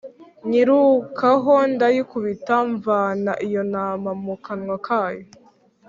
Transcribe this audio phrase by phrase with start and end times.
[0.49, 5.23] nyirukaho ndayikubita mvana iyo ntama mu kanwa kayo